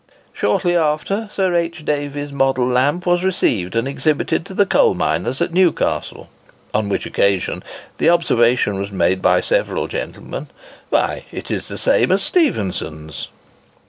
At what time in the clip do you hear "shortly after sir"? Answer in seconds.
0.33-1.53